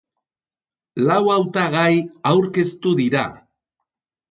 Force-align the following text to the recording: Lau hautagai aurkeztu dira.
Lau 1.09 1.17
hautagai 1.35 1.93
aurkeztu 2.33 2.97
dira. 3.03 3.25